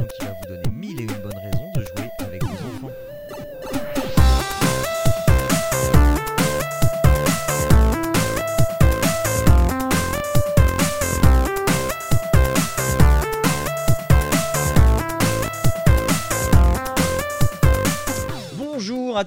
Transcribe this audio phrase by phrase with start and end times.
[0.00, 0.39] l'émission qui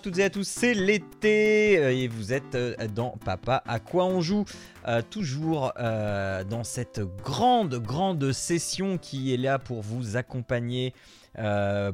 [0.04, 4.06] toutes et à tous, c'est l'été euh, et vous êtes euh, dans Papa à quoi
[4.06, 4.44] on joue
[4.86, 10.94] Euh, Toujours dans cette grande, grande session qui est là pour vous accompagner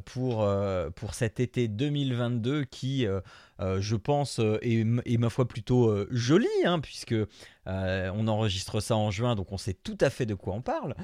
[0.06, 0.50] pour,
[0.96, 3.06] pour cet été 2022 qui,
[3.60, 7.16] je pense, est, est ma foi plutôt euh, joli, hein, puisque
[7.68, 10.96] on enregistre ça en juin, donc on sait tout à fait de quoi on parle.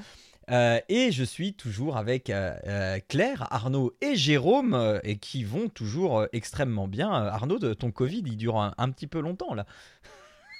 [0.50, 5.68] Euh, et je suis toujours avec euh, euh, Claire, Arnaud et Jérôme, et qui vont
[5.68, 7.10] toujours extrêmement bien.
[7.10, 9.66] Arnaud, ton Covid, il dure un, un petit peu longtemps là.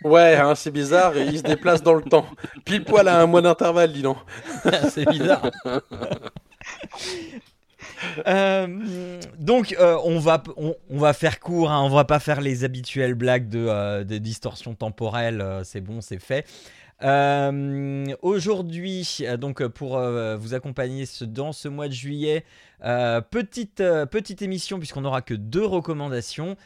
[0.04, 2.26] Ouais, hein, c'est bizarre, et il se déplace dans le temps.
[2.66, 4.18] Pile poil à un mois d'intervalle, dis donc.
[4.90, 5.50] C'est bizarre.
[8.26, 12.40] Euh, donc euh, on, va, on, on va faire court, hein, on va pas faire
[12.40, 16.46] les habituelles blagues de, euh, de distorsion temporelle, euh, c'est bon, c'est fait.
[17.02, 20.00] Euh, Aujourd'hui, euh, donc euh, pour
[20.38, 22.44] vous accompagner dans ce mois de juillet,
[23.30, 26.56] petite, petite émission puisqu'on n'aura que deux recommandations,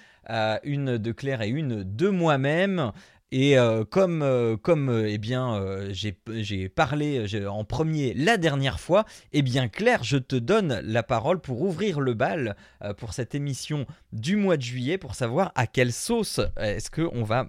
[0.63, 2.93] une de Claire et une de moi-même.
[3.33, 3.57] Et
[3.91, 10.17] comme, comme eh bien, j'ai parlé en premier la dernière fois, eh bien Claire, je
[10.17, 12.57] te donne la parole pour ouvrir le bal
[12.97, 17.47] pour cette émission du mois de juillet pour savoir à quelle sauce est-ce qu'on va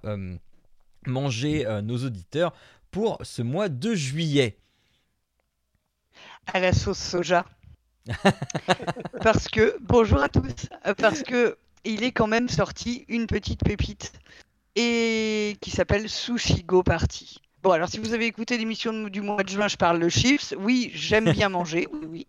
[1.05, 2.53] manger euh, nos auditeurs
[2.91, 4.57] pour ce mois de juillet.
[6.47, 7.45] à la sauce soja.
[9.21, 14.13] parce que, bonjour à tous, parce que il est quand même sorti une petite pépite
[14.75, 17.41] et qui s'appelle Sushi Go Party.
[17.63, 20.55] Bon, alors si vous avez écouté l'émission du mois de juin, je parle de chips.
[20.57, 22.27] Oui, j'aime bien manger, oui, oui.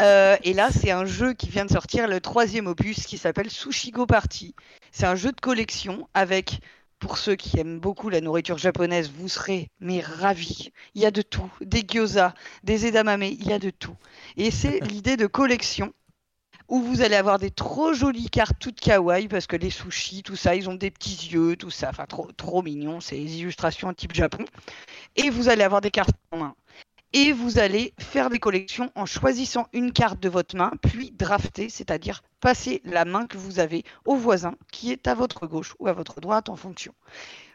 [0.00, 3.50] Euh, et là, c'est un jeu qui vient de sortir, le troisième opus, qui s'appelle
[3.50, 4.54] Sushi Go Party.
[4.90, 6.60] C'est un jeu de collection avec,
[7.02, 10.70] pour ceux qui aiment beaucoup la nourriture japonaise, vous serez mais ravis.
[10.94, 12.32] Il y a de tout, des gyoza,
[12.62, 13.96] des edamame, il y a de tout.
[14.36, 15.92] Et c'est l'idée de collection
[16.68, 20.36] où vous allez avoir des trop jolies cartes toutes kawaii parce que les sushis, tout
[20.36, 23.92] ça, ils ont des petits yeux, tout ça, enfin trop, trop mignon, c'est les illustrations
[23.92, 24.44] type Japon.
[25.16, 26.54] Et vous allez avoir des cartes en main.
[27.14, 31.68] Et vous allez faire des collections en choisissant une carte de votre main, puis drafter,
[31.68, 35.88] c'est-à-dire passer la main que vous avez au voisin qui est à votre gauche ou
[35.88, 36.94] à votre droite en fonction.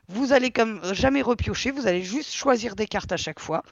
[0.09, 3.63] Vous allez comme jamais repiocher, vous allez juste choisir des cartes à chaque fois,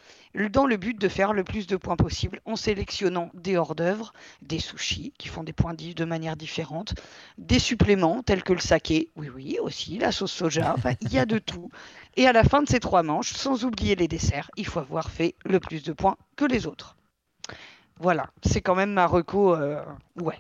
[0.50, 4.59] dans le but de faire le plus de points possible en sélectionnant des hors-d'œuvre, des
[4.59, 6.94] sushis qui font des points de manière différente,
[7.38, 11.19] des suppléments tels que le saké, oui oui aussi, la sauce soja, enfin il y
[11.19, 11.69] a de tout.
[12.18, 15.12] Et à la fin de ces trois manches, sans oublier les desserts, il faut avoir
[15.12, 16.97] fait le plus de points que les autres.
[18.01, 19.81] Voilà, c'est quand même ma reco, euh,
[20.18, 20.40] ouais,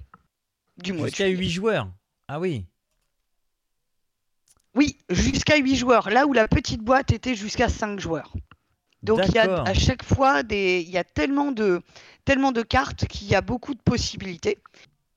[0.77, 1.07] du mois.
[1.07, 1.39] Jusqu'à juillet.
[1.39, 1.89] 8 joueurs.
[2.27, 2.65] Ah oui.
[4.75, 8.33] Oui, jusqu'à 8 joueurs, là où la petite boîte était jusqu'à 5 joueurs.
[9.03, 11.81] Donc il y a à chaque fois des, il y a tellement de,
[12.25, 14.57] tellement de cartes qu'il y a beaucoup de possibilités.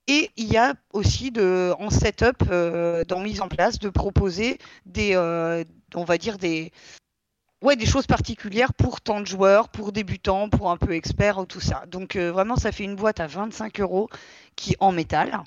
[0.07, 4.59] Et il y a aussi de, en setup, euh, dans mise en place, de proposer
[4.87, 5.65] des, euh,
[5.95, 6.73] on va dire des,
[7.63, 11.61] ouais, des choses particulières pour tant de joueurs, pour débutants, pour un peu experts, tout
[11.61, 11.85] ça.
[11.89, 14.09] Donc euh, vraiment, ça fait une boîte à 25 euros
[14.57, 15.43] qui est en métal,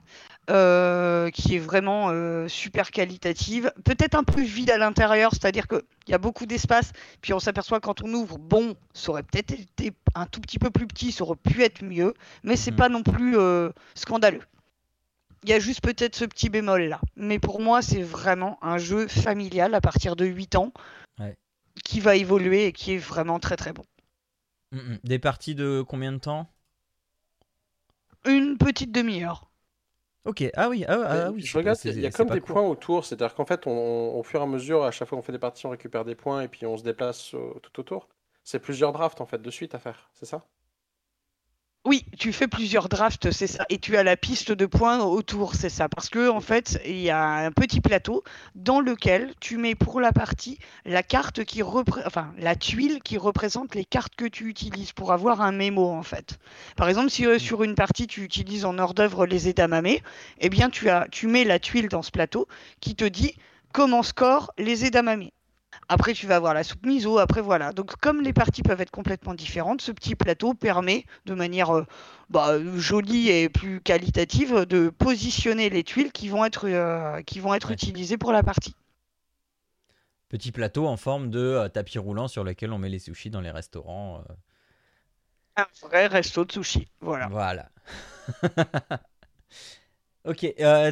[0.50, 3.72] euh, qui est vraiment euh, super qualitative.
[3.86, 6.92] Peut-être un peu vide à l'intérieur, c'est-à-dire qu'il y a beaucoup d'espace.
[7.22, 10.72] Puis on s'aperçoit quand on ouvre, bon, ça aurait peut-être été un tout petit peu
[10.72, 12.14] plus petit, ça aurait pu être mieux,
[12.44, 12.78] mais c'est Mhm.
[12.78, 14.42] pas non plus euh, scandaleux.
[15.44, 17.00] Il y a juste peut-être ce petit bémol là.
[17.16, 20.72] Mais pour moi, c'est vraiment un jeu familial à partir de 8 ans
[21.20, 21.36] Ouais.
[21.84, 23.84] qui va évoluer et qui est vraiment très très bon.
[24.72, 24.98] Mm, mm.
[25.04, 26.48] Des parties de combien de temps?
[28.26, 29.51] Une petite demi-heure.
[30.26, 30.44] Ok.
[30.56, 30.86] Ah oui.
[30.88, 31.42] Ah, ah oui.
[31.44, 32.54] je regarde, il y a comme des court.
[32.54, 35.18] points autour, c'est-à-dire qu'en fait, on, on- au fur et à mesure, à chaque fois
[35.18, 37.80] qu'on fait des parties, on récupère des points et puis on se déplace euh, tout
[37.80, 38.08] autour.
[38.44, 40.46] C'est plusieurs drafts en fait de suite à faire, c'est ça?
[41.84, 45.56] Oui, tu fais plusieurs drafts, c'est ça, et tu as la piste de points autour,
[45.56, 48.24] c'est ça, parce que en fait, il y a un petit plateau
[48.54, 53.18] dans lequel tu mets pour la partie la carte qui représente, enfin la tuile qui
[53.18, 56.38] représente les cartes que tu utilises pour avoir un mémo en fait.
[56.78, 59.88] Par exemple, si euh, sur une partie tu utilises en hors d'œuvre les edamame,
[60.40, 62.48] eh bien tu as, tu mets la tuile dans ce plateau
[62.80, 63.34] qui te dit
[63.74, 65.30] comment score les edamame.
[65.94, 67.18] Après, tu vas avoir la soupe miso.
[67.18, 67.74] Après, voilà.
[67.74, 71.86] Donc, comme les parties peuvent être complètement différentes, ce petit plateau permet, de manière euh,
[72.30, 77.54] bah, jolie et plus qualitative, de positionner les tuiles qui vont être, euh, qui vont
[77.54, 77.74] être Ouais.
[77.74, 78.74] utilisées pour la partie.
[80.30, 83.42] Petit plateau en forme de euh, tapis roulant sur lequel on met les sushis dans
[83.42, 84.24] les restaurants.
[85.56, 86.90] Un vrai resto de sushi.
[87.00, 87.30] Voilà.
[87.30, 87.72] Voilà.
[90.26, 90.92] ok, euh,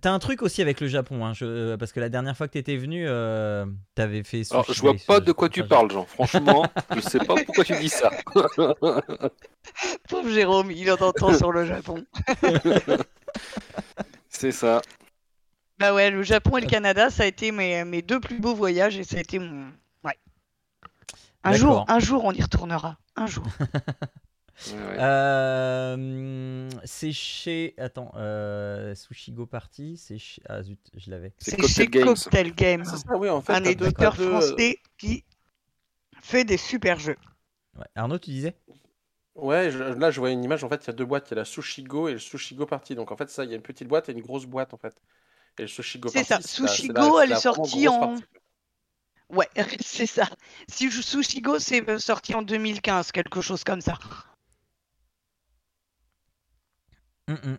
[0.00, 2.52] t'as- un truc aussi avec le Japon, hein, je- parce que la dernière fois que
[2.54, 4.42] t'étais venu, euh, t'avais fait.
[4.50, 6.04] Alors, je vois pas euh, de quoi tu parles, Jean.
[6.06, 6.64] Franchement,
[6.96, 8.10] je sais pas pourquoi tu dis ça.
[10.08, 12.04] Pauvre Jérôme, il en entend sur le Japon.
[14.28, 14.82] C'est ça.
[15.78, 18.54] Bah ouais, le Japon et le Canada, ça a été mes, mes deux plus beaux
[18.54, 19.66] voyages et ça a été mon.
[20.04, 20.16] Ouais.
[21.44, 22.96] Un jour, un jour, on y retournera.
[23.16, 23.44] Un jour.
[24.68, 24.96] Ouais, ouais.
[25.00, 27.74] Euh, c'est chez.
[27.78, 30.42] Attends, euh, Sushi Go Party, c'est chez.
[30.48, 31.34] Ah zut, je l'avais.
[31.38, 32.06] C'est chez Games.
[32.06, 33.52] Cocktail Games, C'est ça, oui, en fait.
[33.52, 35.24] un éditeur deux, euh, français qui
[36.22, 37.16] fait des super jeux.
[37.78, 37.84] Ouais.
[37.94, 38.56] Arnaud, tu disais?
[39.34, 41.32] Ouais, je- là je vois une image, en fait il y a deux boîtes, il
[41.32, 42.94] y a la Sushi Go et le Sushi Go Party.
[42.94, 44.78] Donc en fait ça, il y a une petite boîte et une grosse boîte en
[44.78, 44.96] fait.
[45.58, 47.34] Et le Sushi Go C'est Party, ça, c'est la- Sushi c'est Go, la- elle est
[47.36, 48.24] sortie en- partie.
[49.28, 49.48] Ouais,
[49.84, 50.26] c'est ça.
[50.68, 53.98] Si je Sushi Go, c'est sorti en 2015, quelque chose comme ça.
[57.28, 57.58] Hum, hum.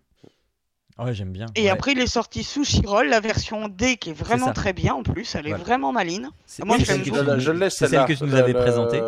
[1.05, 1.45] Ouais, j'aime bien.
[1.55, 1.69] Et ouais.
[1.69, 5.03] après, il est sorti Sushi Roll, la version D, qui est vraiment très bien en
[5.03, 5.35] plus.
[5.35, 5.63] Elle est Voilà.
[5.63, 6.29] vraiment maline.
[6.47, 8.05] C'est- moi, je l'aime celle que Je, tu la- nous- je l'ai c'est celle celle-là.
[8.05, 9.01] que tu nous avais le- présentée.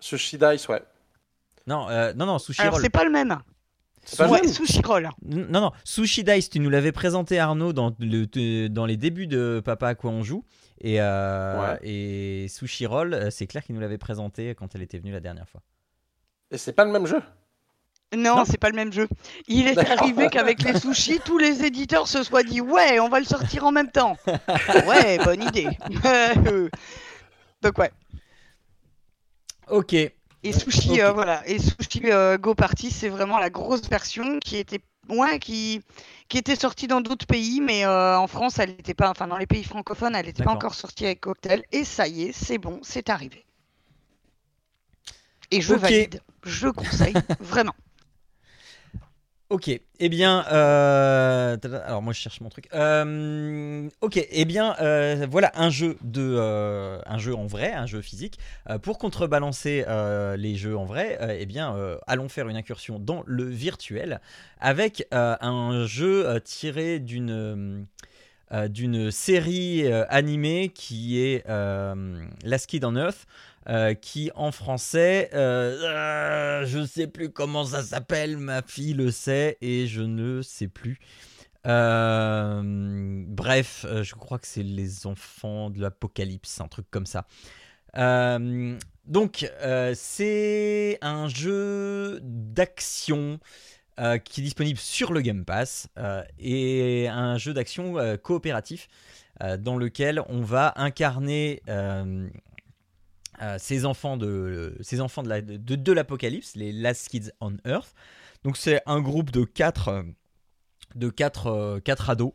[0.00, 0.82] Sushi Dice, ouais.
[1.66, 2.82] Non, euh, non, non, Sushi Alors, Roll.
[2.82, 3.38] c'est pas le même.
[4.04, 5.10] C'est pas Ouais, Sushi Roll.
[5.26, 9.60] Non, non, Sushi Dice, tu nous l'avais présenté Arnaud dans, le, dans les débuts de
[9.62, 10.44] Papa à quoi on joue.
[10.80, 11.78] Et, euh, Ouais.
[11.82, 15.20] et Sushi Roll, euh, c'est Claire qui nous l'avait présenté quand elle était venue la
[15.20, 15.60] dernière fois.
[16.50, 17.20] Et c'est pas le même jeu?
[18.16, 18.44] Non, Non.
[18.46, 19.06] c'est pas le même jeu.
[19.48, 23.18] Il est arrivé qu'avec les sushis, tous les éditeurs se soient dit Ouais, on va
[23.20, 24.16] le sortir en même temps.
[24.86, 25.68] ouais, bonne idée.
[27.62, 27.90] Donc, ouais.
[29.68, 30.12] Ok, Et
[30.52, 31.46] Sushi, euh, voilà.
[31.46, 34.80] Et Sushi euh, Go Party, c'est vraiment la grosse version qui était.
[35.10, 35.82] Ouais, qui,
[36.28, 39.10] qui était sortie dans d'autres pays, mais euh, en France, elle n'était pas.
[39.10, 41.62] Enfin, dans les pays francophones, elle n'était pas encore sortie avec Cocktail.
[41.72, 43.44] Et ça y est, c'est bon, c'est arrivé.
[45.50, 46.20] Et je valide.
[46.44, 47.74] Je conseille, vraiment.
[49.50, 49.80] Ok.
[50.00, 52.68] Eh bien, euh, alors moi je cherche mon truc.
[52.72, 56.38] Euh, ok, eh bien, euh, voilà un jeu de,
[57.04, 58.38] un jeu en vrai, un jeu physique.
[58.82, 59.84] Pour contrebalancer
[60.36, 61.74] les jeux en vrai, eh bien,
[62.06, 64.20] allons faire une incursion dans le virtuel
[64.60, 67.86] avec un jeu tiré d'une
[68.50, 73.26] euh, d'une série euh, animée qui est euh, Last Kid on Earth,
[74.00, 80.00] qui en français, je sais plus comment ça s'appelle, ma fille le sait et je
[80.00, 80.98] ne sais plus.
[81.64, 87.26] Bref, je crois que c'est les enfants de l'apocalypse, un truc comme ça.
[89.04, 89.52] Donc,
[89.94, 93.38] c'est un jeu d'action
[93.98, 98.88] euh, qui est disponible sur le Game Pass euh, et un jeu d'action euh, coopératif
[99.60, 101.62] dans lequel on va incarner
[103.58, 107.94] ces enfants de ces enfants de de, l'apocalypse, les Last Kids on Earth.
[108.44, 110.02] Donc c'est un groupe de quatre euh,
[110.94, 112.32] de quatre, quatre ados.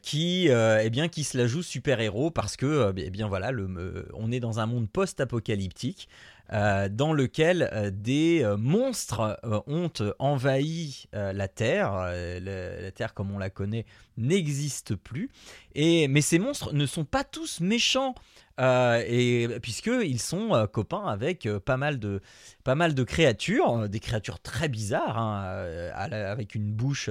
[0.00, 3.50] qui, euh, eh bien, qui se la jouent super-héros parce que, euh, eh bien voilà,
[3.50, 6.08] le, on est dans un monde post-apocalyptique
[6.52, 11.92] euh, dans lequel euh, des euh, monstres ont envahi la Terre.
[12.40, 13.84] La Terre, comme on la connaît,
[14.16, 15.30] n'existe plus.
[15.74, 18.14] Et, mais ces monstres ne sont pas tous méchants.
[18.58, 22.20] et puisqu'ils sont copains avec pas mal de
[22.64, 27.10] pas mal de créatures, des créatures très bizarres, hein, avec une bouche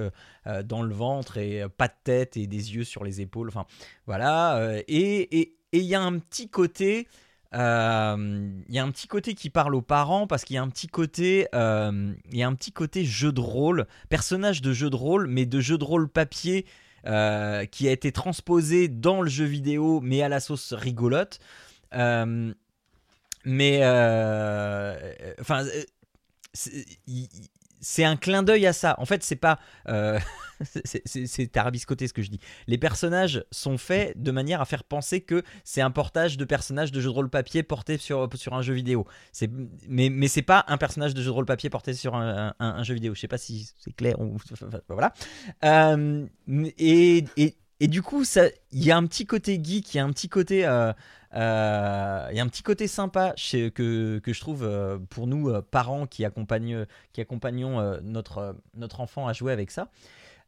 [0.64, 3.50] dans le ventre et pas de tête et des yeux sur les épaules.
[3.50, 3.66] Enfin,
[4.08, 4.80] voilà.
[4.88, 7.08] et et- et il y a un petit côté.
[7.56, 10.62] Euh, Il y a un petit côté qui parle aux parents parce qu'il y a
[10.62, 14.74] un petit côté, euh, il y a un petit côté jeu de rôle, personnage de
[14.74, 16.66] jeu de rôle, mais de jeu de rôle papier
[17.08, 21.40] euh, qui a été transposé dans le jeu vidéo, mais à la sauce rigolote.
[21.94, 22.54] Euh,
[23.46, 25.84] mais euh, enfin, euh,
[27.88, 28.96] c'est un clin d'œil à ça.
[28.98, 30.20] En fait, c'est pas, euh,
[31.06, 32.40] c'est- tarabiscoté ce que je dis.
[32.66, 36.92] Les personnages sont faits de manière à faire penser que c'est un portage de personnages
[36.92, 39.06] de jeu de rôle papier porté sur, sur un jeu vidéo.
[39.88, 42.84] Mais mais c'est pas un personnage de jeu de rôle papier porté sur un, un-
[42.84, 43.14] jeu vidéo.
[43.14, 44.16] Je sais pas si c'est clair
[44.90, 45.14] voilà.
[45.64, 46.26] Euh,
[46.78, 48.24] et, et, et du coup,
[48.72, 50.92] il y a un petit côté geek, il y a un petit côté, euh,
[51.36, 55.62] euh, il y a un petit côté sympa que, je trouve euh, pour nous euh,
[55.62, 56.86] parents qui accompagnons
[57.80, 58.00] euh,
[58.38, 59.90] euh, notre enfant à jouer avec ça.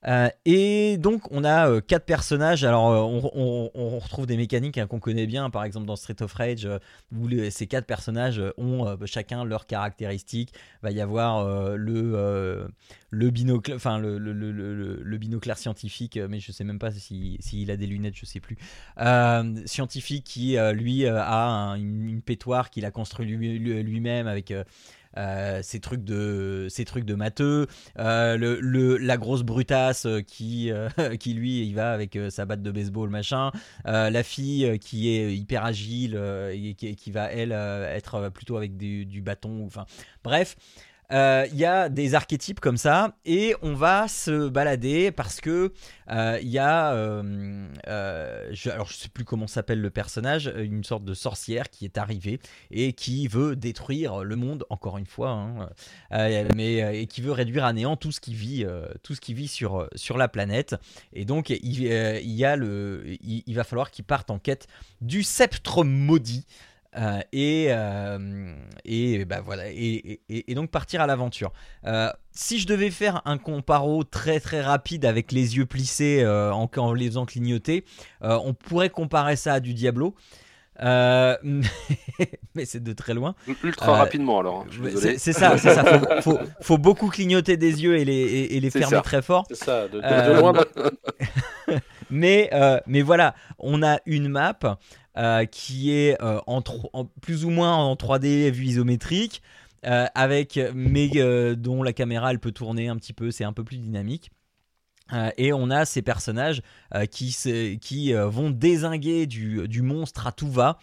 [0.08, 2.64] Euh, et donc on a euh, quatre personnages.
[2.64, 6.34] Alors euh, on, retrouve des mécaniques hein, qu'on connaît bien, par exemple dans Street of
[6.34, 6.68] Rage,
[7.16, 10.54] où ces quatre personnages ont euh, chacun leurs caractéristiques.
[10.82, 11.46] Va y avoir
[11.76, 12.68] le
[13.10, 17.78] le binocle, enfin le, le, binoclaire scientifique, mais je sais même pas si s'il a
[17.78, 18.58] des lunettes, je sais plus.
[19.66, 24.54] Scientifique qui lui a un- une, pétoire qu'il a construit lui- lui- lui-même avec.
[25.18, 27.68] Euh, ces trucs de ces trucs de matheux,
[28.00, 30.72] euh, le, le- la grosse brutasse euh, qui
[31.20, 33.52] qui lui il va avec sa batte de baseball machin,
[33.86, 36.16] la fille qui est hyper agile
[36.54, 39.86] et qui, qui va elle être plutôt avec du, du bâton, enfin
[40.24, 40.56] bref.
[41.12, 45.74] Euh, Il y a des archétypes comme ça et on va se balader parce que
[46.10, 50.52] euh, il y a, euh, euh, je, alors je sais plus comment s'appelle le personnage,
[50.58, 52.40] une sorte de sorcière qui est arrivée
[52.72, 55.70] et qui veut détruire le monde encore une fois, hein,
[56.14, 59.16] euh, mais euh, et qui veut réduire à néant tout ce qui vit, euh, tout
[59.16, 60.76] ce qui vit sur euh, sur la planète.
[61.14, 64.40] Et donc il, euh, il y a le, il, il va falloir qu'il parte en
[64.40, 64.68] quête
[65.02, 66.46] du sceptre maudit.
[66.96, 71.51] Euh, et, euh, et bah voilà et, et- donc partir à l'aventure.
[71.86, 76.70] Euh, si je devais faire un comparo très très rapide avec les yeux plissés en,
[76.75, 77.84] en les faisant clignoter,
[78.22, 80.15] on pourrait comparer ça à du Diablo.
[80.84, 81.36] Euh,
[82.55, 83.34] mais c'est de très loin.
[83.63, 84.62] Ultra Euh, rapidement alors.
[84.62, 84.89] hein.
[85.17, 86.22] C'est ça, c'est ça.
[86.22, 89.01] Faut, faut- faut beaucoup clignoter des yeux et les, et, et les C'est fermer ça.
[89.01, 89.46] très fort.
[89.48, 90.53] C'est ça, de, de- de Euh, loin.
[92.10, 92.50] Mais,
[92.88, 94.57] mais voilà, on a une map
[95.51, 96.62] qui est en,
[97.22, 99.41] plus ou moins en 3D vue isométrique,
[99.84, 101.10] avec, mais
[101.57, 104.31] dont la caméra elle peut tourner un petit peu, c'est un peu plus dynamique.
[105.14, 106.62] Euh, et on a ces personnages
[106.96, 110.80] euh, qui, euh, vont désinguer du, du monstre à tout va.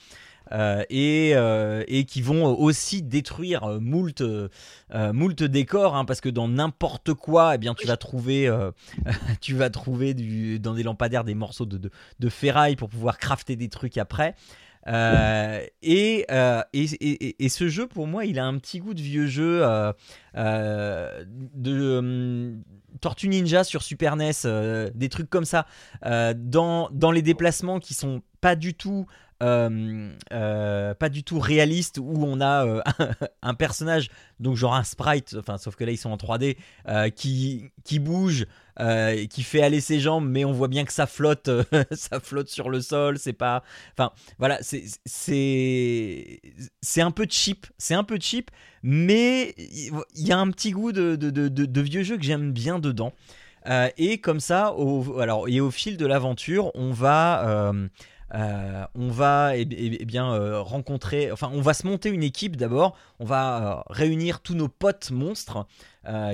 [0.91, 1.31] et,
[1.89, 4.23] et qui vont aussi détruire moult,
[4.93, 8.55] moult décors hein, parce que dans n'importe quoi eh bien tu vas trouver
[9.41, 11.91] tu vas trouver du, dans des lampadaires des morceaux de, de,
[12.21, 14.35] de ferraille pour pouvoir crafter des trucs après
[14.87, 18.93] Euh, et, euh, et, et- et ce jeu pour moi il a un petit goût
[18.93, 21.25] de vieux jeu euh,
[21.55, 22.63] de hum,
[23.01, 24.33] Tortue Ninja sur Super NES
[24.95, 25.67] des trucs comme ça
[26.35, 29.07] dans, dans les déplacements qui sont pas du tout
[29.43, 32.83] euh, pas du tout réalistes où on a
[33.43, 34.09] un personnage
[34.41, 36.57] donc genre un sprite enfin sauf que là ils sont en 3D
[36.89, 38.47] euh, qui, qui bouge
[38.81, 41.63] euh, qui fait aller ses jambes mais on voit bien que ça flotte euh,
[41.93, 43.63] ça flotte sur le sol c'est pas
[43.97, 44.85] enfin voilà c'est
[46.83, 48.51] c'est un peu cheap c'est un peu cheap
[48.83, 52.79] mais il y a un petit goût de, de- de vieux jeu que j'aime bien
[52.79, 53.13] dedans.
[53.67, 57.73] Euh, et comme ça au, alors et au fil de l'aventure on va
[58.35, 62.23] euh, on va eh, eh- eh bien euh, rencontrer, enfin on va se monter une
[62.23, 65.67] équipe d'abord, on va euh, réunir tous nos potes monstres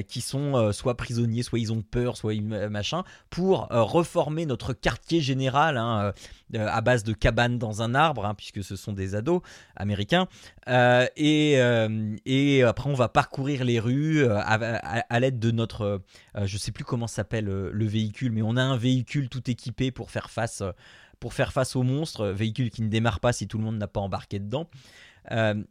[0.09, 5.21] qui sont soit prisonniers, soit ils ont peur, soit ils, machin, pour reformer notre quartier
[5.21, 6.13] général hein,
[6.57, 9.43] à base de cabanes dans un arbre, hein, puisque ce sont des ados
[9.77, 10.27] américains.
[10.67, 11.57] Et,
[12.67, 14.41] après on va parcourir les rues à,
[15.09, 16.03] à- l'aide de notre,
[16.43, 20.11] je sais plus comment s'appelle le véhicule, mais on a un véhicule tout équipé pour
[20.11, 20.65] faire face.
[21.21, 23.79] Pour faire face aux monstres, euh, véhicule qui ne démarre pas si tout le monde
[23.79, 24.69] n'a pas embarqué dedans.
[25.31, 25.63] Euh,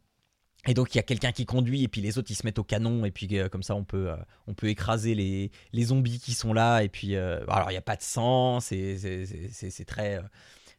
[0.67, 2.59] et donc il y a quelqu'un qui conduit et puis les autres ils se mettent
[2.59, 4.11] au canon et puis euh, comme ça on peut,
[4.45, 7.81] on peut écraser les, les zombies qui sont là et puis alors il n'y a
[7.81, 10.21] pas de sang, c'est c'est- très...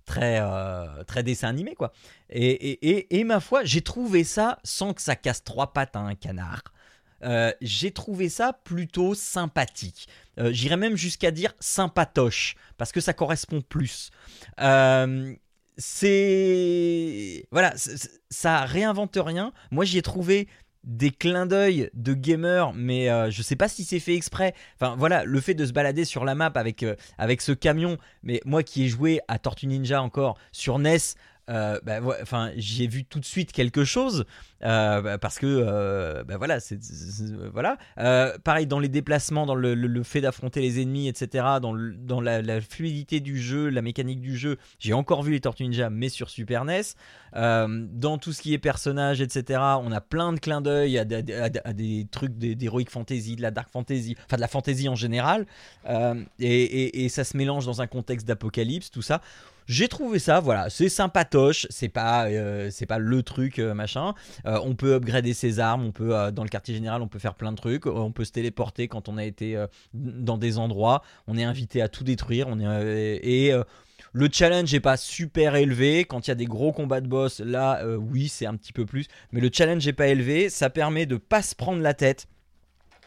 [0.06, 0.40] Très,
[1.06, 1.92] très dessin animé quoi.
[2.30, 6.00] Et, et, et ma foi, j'ai trouvé ça sans que ça casse trois pattes à
[6.00, 6.62] un canard.
[7.22, 10.08] Euh, j'ai trouvé ça plutôt sympathique.
[10.38, 14.10] Euh, J'irais même jusqu'à dire sympatoche, parce que ça correspond plus.
[14.60, 15.34] Euh,
[15.76, 17.46] c'est.
[17.50, 17.74] Voilà,
[18.30, 19.52] ça réinvente rien.
[19.70, 20.48] Moi, j'y ai trouvé
[20.82, 24.54] des clins d'œil de gamers, mais euh, je sais pas si c'est fait exprès.
[24.76, 26.84] Enfin, voilà, le fait de se balader sur la map avec,
[27.18, 30.96] avec ce camion, mais moi qui ai joué à Tortue Ninja encore sur NES.
[31.50, 34.24] Euh, ouais, enfin, j'y ai vu tout de suite quelque chose
[34.62, 36.78] euh, bah, parce que euh, bah, voilà, c'est
[37.52, 37.78] voilà.
[37.98, 41.44] Euh, pareil dans les déplacements, dans le, fait d'affronter les ennemis, etc.
[41.60, 44.58] Dans, la, fluidité du jeu, la mécanique du jeu.
[44.78, 46.82] J'ai encore vu les Tortues Ninja, mais sur Super NES.
[47.32, 49.60] Dans tout ce qui est personnage, etc.
[49.82, 54.16] On a plein de clins d'œil à, des- trucs d'heroic fantasy, de la dark fantasy,
[54.26, 55.46] enfin de la fantasy en général.
[56.38, 59.20] Et ça se mélange dans un contexte d'apocalypse, tout ça.
[59.70, 64.14] J'ai trouvé ça, voilà, c'est sympatoche, c'est pas, euh, pas le truc euh, machin.
[64.44, 67.36] Euh, on peut upgrader ses armes, on peut dans le quartier général, on peut faire
[67.36, 71.38] plein de trucs, on peut se téléporter quand on a été dans des endroits, on
[71.38, 73.52] est invité à tout détruire, on est et
[74.12, 76.04] le challenge n'est pas super élevé.
[76.04, 78.86] Quand il y a des gros combats de boss, là, oui, c'est un petit peu
[78.86, 79.06] plus.
[79.30, 80.48] Mais le challenge n'est pas élevé.
[80.48, 82.26] Ça permet de pas se prendre la tête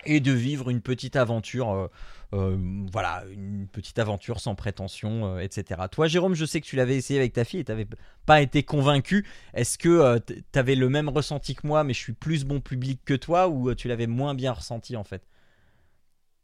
[0.06, 1.90] et de vivre une petite aventure.
[2.34, 2.58] Euh,
[2.92, 5.82] voilà, une petite aventure sans prétention, euh, etc.
[5.92, 7.88] Toi, Jérôme, je sais que tu l'avais essayé avec ta fille et t'avais
[8.26, 9.26] pas été convaincu.
[9.54, 12.60] Est-ce que euh, t- t'avais le même ressenti que moi, mais je suis plus bon
[12.60, 15.22] public que toi, ou tu l'avais moins bien ressenti en fait?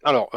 [0.03, 0.29] Alors,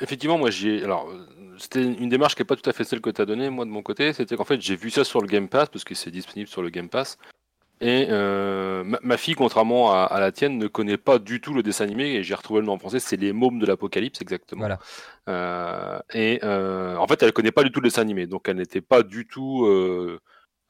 [0.00, 0.82] effectivement, moi, j'ai.
[0.82, 1.08] Alors,
[1.56, 3.64] c'était une démarche qui n'est pas tout à fait celle que tu as donnée, moi,
[3.64, 4.12] de mon côté.
[4.12, 6.62] C'était qu'en fait, j'ai vu ça sur le Game Pass, parce que c'est disponible sur
[6.62, 7.16] le Game Pass.
[7.82, 11.52] Et euh, ma, ma fille, contrairement à, à la tienne, ne connaît pas du tout
[11.52, 12.14] le dessin animé.
[12.14, 14.60] Et j'ai retrouvé le nom en français, c'est Les Mômes de l'Apocalypse, exactement.
[14.60, 14.78] Voilà.
[15.28, 18.56] Euh, et euh, en fait, elle connaît pas du tout le dessin animé, donc elle
[18.56, 19.68] n'était pas du tout,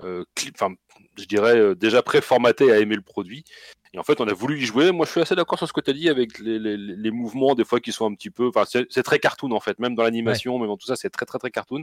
[0.03, 0.75] enfin,
[1.19, 3.45] je dirais déjà préformatée à aimer le produit.
[3.95, 4.91] Et en fait, on a voulu y jouer.
[4.91, 7.11] Moi, je suis assez d'accord sur ce que tu as dit avec les, les, les
[7.11, 8.49] mouvements, des fois, qui sont un petit peu.
[8.49, 9.79] Enfin, c'est très cartoon, en fait.
[9.79, 11.83] Même dans l'animation, même dans tout ça, c'est très, très, très cartoon.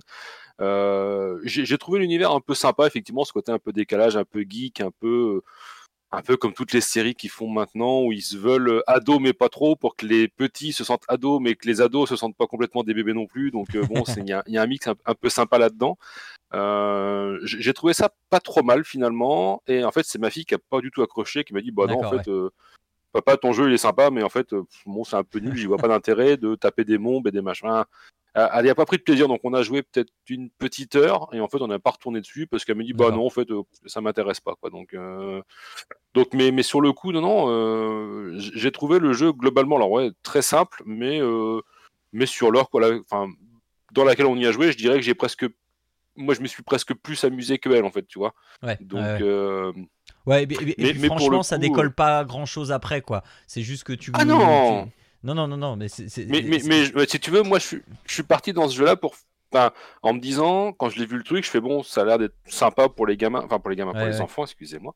[0.59, 4.25] Euh, J'ai j'ai trouvé l'univers un peu sympa, effectivement, ce côté un peu décalage, un
[4.25, 5.41] peu geek, un peu.
[6.11, 9.31] Un peu comme toutes les séries qui font maintenant, où ils se veulent ados, mais
[9.33, 12.35] pas trop, pour que les petits se sentent ados, mais que les ados se sentent
[12.35, 13.51] pas complètement des bébés non plus.
[13.51, 15.59] Donc, euh, bon, il y, a- il y a un mix un, un peu sympa
[15.59, 15.97] là-dedans.
[16.53, 19.61] Euh, J'ai trouvé ça pas trop mal, finalement.
[19.67, 21.71] Et en fait, c'est ma fille qui a pas du tout accroché, qui m'a dit,
[21.71, 22.49] bah non, en fait, euh,
[23.11, 25.55] papa, ton jeu, il est sympa, mais en fait, euh, bon, c'est un peu nul,
[25.55, 27.83] j'y vois pas d'intérêt de taper des mombes et des machins.
[28.45, 30.95] Euh, Elle n'y a pas pris de plaisir, donc on a joué peut-être une petite
[30.95, 33.25] heure, et en fait, on n'a pas retourné dessus, parce qu'elle me dit, bah non,
[33.25, 34.69] en fait, euh, ça m'intéresse pas, quoi.
[34.69, 35.41] Donc, euh,
[36.13, 39.91] donc mais, mais sur le coup, non, non, euh, j'ai trouvé le jeu globalement, alors
[39.91, 41.61] ouais, très simple, mais, euh,
[42.13, 43.31] mais sur l'heure, quoi, la- enfin,
[43.93, 45.45] dans laquelle on y a joué, je dirais que j'ai presque,
[46.15, 48.33] moi, je me suis presque plus amusé que elle, en fait, tu vois.
[48.61, 49.01] Ouais, Donc,
[50.25, 50.45] ouais,
[50.77, 53.23] mais- pour franchement, ça décolle pas grand chose après, quoi.
[53.47, 54.11] C'est juste que tu.
[54.13, 54.91] Ah non tu-
[55.23, 56.07] Non, non, non, non, mais c'est.
[56.27, 58.95] Mais, mais, mais si tu veux, moi, je suis, je suis parti dans ce jeu-là
[58.95, 59.15] pour,
[59.51, 59.71] enfin,
[60.01, 62.17] en me disant, quand je l'ai vu le truc, je fais bon, ça a l'air
[62.17, 64.93] d'être sympa pour les gamins, enfin pour les gamins, pour Ouais, les enfants, excusez-moi,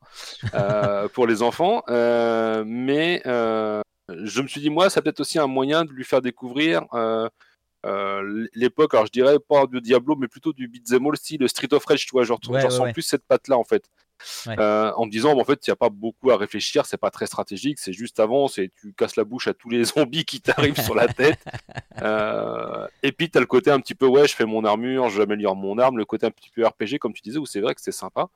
[0.53, 3.81] Euh, pour les enfants, euh, mais euh,
[4.23, 6.83] je me suis dit moi, ça peut être aussi un moyen de lui faire découvrir.
[7.85, 11.73] Euh, l'époque, alors je dirais pas de Diablo, mais plutôt du beat'em all style Street
[11.73, 12.93] of Rage, tu vois, genre, Ouais, je ouais, ouais.
[12.93, 13.89] plus cette patte-là en fait.
[14.47, 16.97] Euh, en me disant, bah, en fait, il n'y a pas beaucoup à réfléchir, c'est
[16.97, 20.25] pas très stratégique, c'est juste avance et tu casses la bouche à tous les zombies
[20.25, 21.39] qui t'arrivent sur la tête.
[22.01, 25.09] Euh, et puis, tu as le côté un petit peu, ouais, je fais mon armure,
[25.09, 27.75] j'améliore mon arme, le côté un petit peu RPG, comme tu disais, où c'est vrai
[27.75, 28.27] que c'est sympa.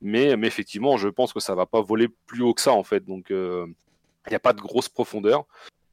[0.00, 2.84] Mais, mais effectivement, je pense que ça va pas voler plus haut que ça, en
[2.84, 3.04] fait.
[3.04, 3.74] Donc, il
[4.30, 5.44] n'y a pas de grosse profondeur.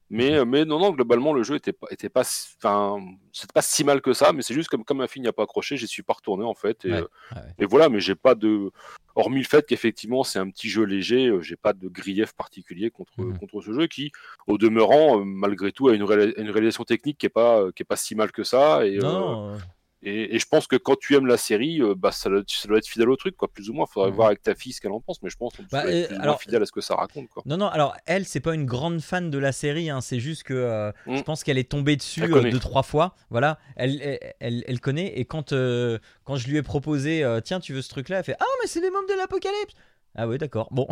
[0.10, 2.98] Mais, mais non, non, globalement, le jeu était pas, était pas, si- enfin,
[3.34, 5.34] c'était pas si mal que ça, mais c'est juste comme, comme ma fille n'y a
[5.34, 6.86] pas accroché, j'y suis pas retourné, en fait.
[6.86, 8.72] Et, Ouais, euh, ouais, et voilà, mais j'ai pas de,
[9.16, 12.90] hormis le fait qu'effectivement c'est un petit jeu léger, euh, j'ai pas de grief particulier
[12.92, 13.38] contre, Mhm.
[13.40, 14.12] contre ce jeu qui,
[14.46, 17.72] au demeurant, euh, malgré tout, a une, réa- une réalisation technique qui est pas, euh,
[17.72, 18.86] qui est pas si mal que ça.
[18.86, 19.58] Et, euh, Non, non,
[20.04, 22.68] et, et je pense que quand tu aimes la série, euh, bah, ça, doit, ça
[22.68, 23.86] doit être fidèle au truc, quoi, plus ou moins.
[23.86, 24.16] Faudrait Mhm.
[24.16, 26.18] voir avec ta fille ce qu'elle en pense, mais je pense que Bah, être plus
[26.18, 27.42] alors- fidèle à ce que ça raconte, quoi.
[27.46, 30.44] Non, non, alors elle, c'est pas une grande fan de la série, hein, c'est juste
[30.44, 31.18] que euh, Mm.
[31.18, 33.16] je pense qu'elle est tombée dessus euh, deux, trois fois.
[33.32, 35.18] Voilà, elle, elle, elle, elle connaît.
[35.20, 38.36] Et quand, euh, quand je lui ai proposé, tiens, tu veux ce truc-là, elle fait
[38.40, 39.74] Ah, mais c'est les mômes de l'apocalypse
[40.16, 40.68] Ah, ouais, d'accord.
[40.72, 40.88] Bon.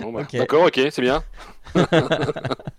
[0.00, 0.26] Bon, bah.
[0.32, 1.22] D'accord, ok, c'est bien.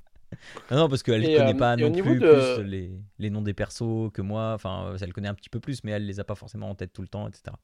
[0.72, 3.42] Non, non, parce qu'elle Et, connaît euh, pas non plus, de- plus les, les noms
[3.42, 4.54] des persos que moi.
[4.54, 6.76] Enfin, euh, elle connaît un petit peu plus, mais elle les a pas forcément en
[6.76, 7.58] tête tout le temps, etc.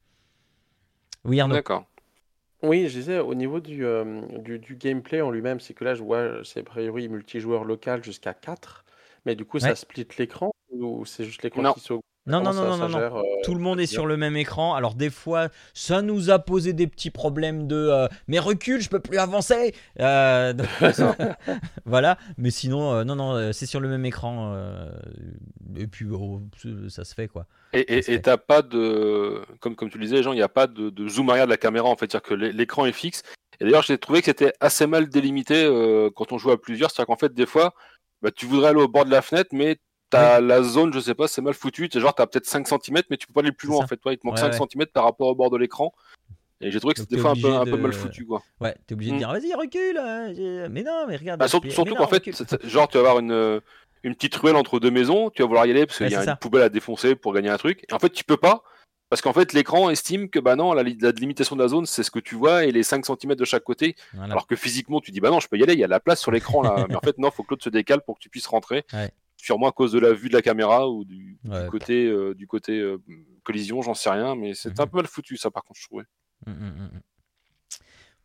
[1.24, 1.56] Oui, Arnaud.
[1.56, 1.86] D'accord.
[2.64, 5.94] Oui, je disais, au niveau du, euh, du, du gameplay en lui-même, c'est que là,
[5.94, 8.86] je vois, c'est a priori multijoueur local jusqu'à 4,
[9.26, 12.78] mais du coup, ça split l'écran ou c'est juste l'écran qui s'augmente Non, non, non,
[12.78, 14.74] non, non, euh, Tout le monde est sur le même écran.
[14.74, 18.90] Alors des fois, ça nous a posé des petits problèmes de euh, mais recule, je
[18.90, 19.76] peux plus avancer.
[20.00, 20.68] Euh, donc,
[21.86, 22.18] voilà.
[22.38, 24.54] Mais sinon, euh, non, non, c'est sur le même écran.
[24.56, 24.90] euh,
[25.78, 26.42] et puis oh,
[26.90, 27.46] ça se fait quoi.
[27.74, 30.90] Et t'as pas de, comme, comme tu le disais, Jean, il n'y a pas de,
[30.90, 33.22] de zoom arrière de la caméra, en fait, c'est-à-dire que l'é- l'écran est fixe.
[33.60, 36.90] Et d'ailleurs, j'ai trouvé que c'était assez mal délimité euh, quand on joue à plusieurs,
[36.90, 37.74] c'est-à-dire qu'en fait, des fois,
[38.22, 39.78] bah, tu voudrais aller au bord de la fenêtre, mais
[40.10, 43.02] t'as la zone, je sais pas, c'est mal foutu, c'est genre t'as peut-être 5 cm,
[43.10, 44.52] mais tu peux pas aller plus loin, en fait, toi, il te manque Ouais, 5
[44.62, 44.68] ouais.
[44.72, 45.94] cm par rapport au bord de l'écran.
[46.62, 48.42] Et j'ai trouvé que c'était t'es des fois un peu, un mal foutu, quoi.
[48.62, 49.20] Ouais, t'es obligé de Mm.
[49.20, 50.00] dire vas-y recule.
[50.36, 51.40] j'ai- mais non, mais regarde.
[51.40, 52.24] Bah, surtout surtout qu'en fait,
[52.64, 53.62] genre, tu vas avoir une,
[54.04, 56.16] une petite ruelle entre deux maisons, tu vas vouloir y aller parce qu'il Ouais, y
[56.16, 56.36] a une ça.
[56.38, 57.86] poubelle à défoncer pour gagner un truc.
[57.90, 58.64] Et en fait, tu peux pas.
[59.10, 62.02] Parce qu'en fait, l'écran estime que bah non, la, la limitation de la zone, c'est
[62.02, 63.96] ce que tu vois et les 5 cm de chaque côté.
[64.14, 64.32] Voilà.
[64.34, 65.92] Alors que physiquement, tu dis bah non, je peux y aller, il y a de
[65.92, 66.86] la place sur l'écran là.
[66.90, 68.84] Mais en fait, non, faut que l'autre se décale pour que tu puisses rentrer.
[68.94, 69.12] Ouais.
[69.46, 71.38] Sûrement à cause de la vue de la caméra ou du,
[71.70, 72.98] côté, euh, du côté euh,
[73.44, 74.36] collision, j'en sais rien.
[74.36, 74.82] Mais c'est Mhm.
[74.84, 76.06] un peu mal foutu ça, par contre, je trouvais.
[76.48, 76.56] Mm, mm,
[76.96, 77.02] mm.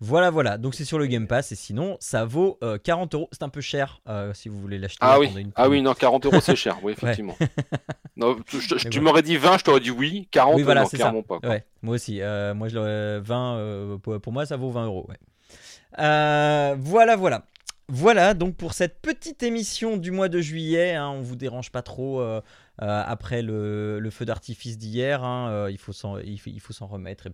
[0.02, 0.56] Voilà, voilà.
[0.56, 3.28] Donc c'est sur le Game Pass et sinon ça vaut euh, 40 euros.
[3.32, 4.96] C'est un peu cher euh, si vous voulez l'acheter.
[5.02, 7.36] Ah oui, une ah oui, non, 40 euros c'est cher, oui, effectivement.
[8.16, 10.26] Non, tu- je- m'aurais dit 20, je t'aurais dit oui.
[10.30, 10.96] 40, Oui, voilà, non, ça.
[10.96, 11.38] clairement pas.
[11.42, 12.20] Ouais, moi aussi.
[12.22, 13.56] Euh, moi, je l'aurais 20.
[13.56, 15.06] euh, pour, pour moi, ça vaut 20 euros.
[15.98, 17.44] Euh, voilà, voilà.
[17.92, 21.82] Voilà, donc pour cette petite émission du mois de juillet, hein, on vous dérange pas
[21.82, 22.40] trop euh,
[22.82, 25.24] euh, après le, feu d'artifice d'hier.
[25.24, 27.30] hein, euh, il faut s'en remettre et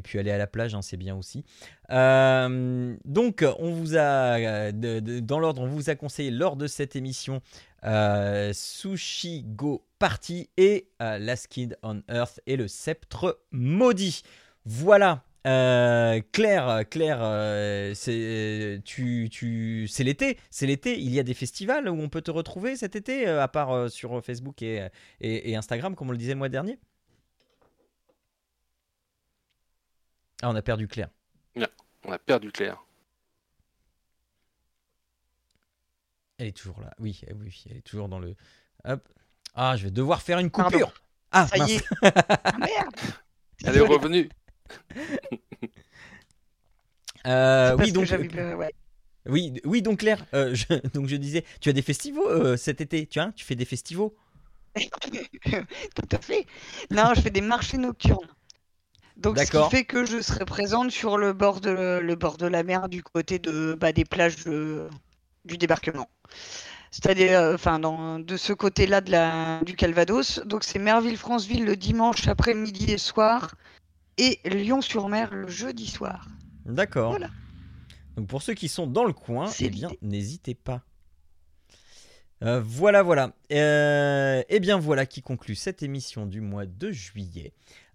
[0.00, 1.44] puis, aller à la plage, hein, c'est bien aussi.
[1.90, 7.40] Donc, on vous a, dans l'ordre, on vous a conseillé lors de cette émission
[7.82, 14.22] Sushi Go Party et Last Kid on Earth et le sceptre maudit.
[14.64, 15.24] Voilà.
[15.46, 20.98] Euh, Claire, Claire, euh, c'est tu, tu, c'est l'été, c'est l'été.
[21.00, 23.72] Il y a des festivals où on peut te retrouver cet été, euh, à part
[23.72, 24.86] euh, sur Facebook et,
[25.20, 26.78] et- et Instagram, comme on le disait le mois dernier?
[30.42, 31.08] Ah, on a perdu Claire.
[32.04, 32.82] On a perdu Claire.
[36.38, 36.92] Elle est toujours là.
[36.98, 38.34] Oui, eh oui, elle est toujours dans le.
[38.84, 39.08] Hop.
[39.54, 40.70] Ah, je vais devoir faire une Pardon.
[40.78, 40.92] coupure.
[41.30, 41.84] Ah, Ça y est.
[42.02, 42.94] Ah merde.
[43.64, 44.28] Elle est revenue.
[47.26, 48.74] Euh, oui, donc, euh, ouais.
[49.26, 52.80] oui, oui, donc Claire, euh, je, donc je disais, tu as des festivals euh, cet
[52.80, 54.10] été, tu vois, tu fais des festivals?
[55.44, 56.46] Tout à fait.
[56.90, 58.26] Non, je fais des marchés nocturnes.
[59.16, 62.46] Donc, ce qui fait que je serai présente sur le bord de, le bord de
[62.46, 64.88] la mer du côté de, bah, des plages de-
[65.44, 66.08] du débarquement.
[66.90, 67.78] C'est-à-dire, euh, enfin,
[68.20, 70.40] de ce côté-là de la, du Calvados.
[70.46, 73.54] Donc, c'est Merville-Franceville le dimanche après-midi et soir.
[74.18, 76.28] Et Lyon-sur-Mer le jeudi soir.
[76.66, 77.10] D'accord.
[77.10, 77.30] Voilà.
[78.16, 80.82] Donc pour ceux qui sont dans le coin, eh bien, n'hésitez pas.
[82.42, 83.32] Euh, voilà, voilà.
[83.52, 87.52] Euh, eh bien, voilà qui conclut cette émission du mois de juillet.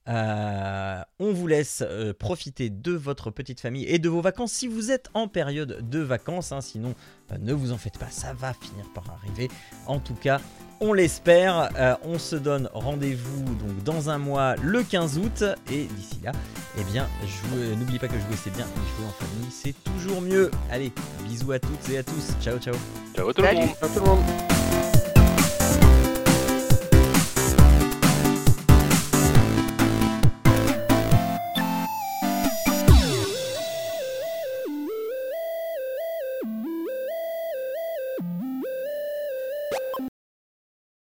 [0.08, 4.68] Euh, on vous laisse euh, profiter de votre petite famille et de vos vacances si
[4.68, 6.54] vous êtes en période de vacances.
[6.54, 6.96] hein, sinon,
[7.32, 9.50] euh, ne vous en faites pas, ça va finir par arriver.
[9.86, 10.40] En tout cas,
[10.80, 11.70] on l'espère.
[11.78, 15.44] Euh, on se donne rendez-vous donc dans un mois, le 15 août.
[15.72, 16.32] Et d'ici là,
[16.80, 20.22] eh bien, jouez- n'oubliez pas que jouer c'est bien, mais jouer en famille c'est toujours
[20.22, 20.52] mieux.
[20.72, 20.92] Allez,
[21.28, 22.34] bisous à toutes et à tous.
[22.42, 22.76] Ciao, ciao.
[23.16, 23.70] Ciao tout le monde.
[23.80, 24.57] Ciao tout le monde.